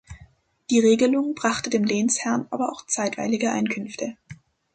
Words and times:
Die 0.71 0.79
Regelung 0.79 1.35
brachte 1.35 1.69
dem 1.69 1.83
Lehnsherrn 1.83 2.47
aber 2.49 2.71
auch 2.71 2.87
zeitweilige 2.87 3.51
Einkünfte. 3.51 4.17